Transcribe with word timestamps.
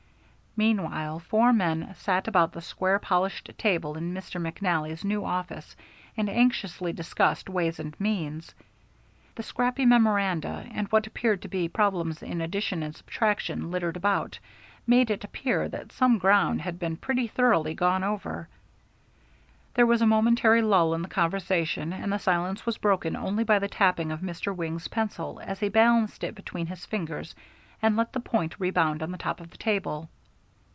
Meanwhile 0.57 1.19
four 1.19 1.53
men 1.53 1.95
sat 1.95 2.27
about 2.27 2.51
the 2.51 2.59
square 2.59 2.99
polished 2.99 3.49
table 3.57 3.95
in 3.97 4.13
Mr. 4.13 4.35
McNally's 4.37 5.05
new 5.05 5.23
office 5.23 5.77
and 6.17 6.27
anxiously 6.29 6.91
discussed 6.91 7.47
ways 7.49 7.79
and 7.79 7.97
means. 8.01 8.53
The 9.35 9.43
scrappy 9.43 9.85
memoranda 9.85 10.67
and 10.73 10.89
what 10.89 11.07
appeared 11.07 11.41
to 11.43 11.47
be 11.47 11.69
problems 11.69 12.21
in 12.21 12.41
addition 12.41 12.83
and 12.83 12.93
subtraction 12.93 13.71
littered 13.71 13.95
about, 13.95 14.39
made 14.85 15.09
it 15.09 15.23
appear 15.23 15.69
that 15.69 15.93
some 15.93 16.17
ground 16.17 16.63
had 16.63 16.77
been 16.79 16.97
pretty 16.97 17.27
thoroughly 17.27 17.73
gone 17.73 18.03
over. 18.03 18.49
There 19.75 19.85
was 19.87 20.01
a 20.01 20.05
momentary 20.05 20.61
lull 20.61 20.93
in 20.93 21.01
the 21.01 21.07
conversation, 21.07 21.93
and 21.93 22.11
the 22.11 22.17
silence 22.19 22.65
was 22.65 22.77
broken 22.77 23.15
only 23.15 23.45
by 23.45 23.57
the 23.59 23.69
tapping 23.69 24.11
of 24.11 24.19
Mr. 24.19 24.53
Wing's 24.53 24.89
pencil 24.89 25.39
as 25.45 25.61
he 25.61 25.69
balanced 25.69 26.25
it 26.25 26.35
between 26.35 26.67
his 26.67 26.85
fingers 26.85 27.35
and 27.81 27.95
let 27.95 28.11
the 28.11 28.19
point 28.19 28.57
rebound 28.59 29.01
on 29.01 29.11
the 29.13 29.17
top 29.17 29.39
of 29.39 29.49
the 29.51 29.57
table. 29.57 30.09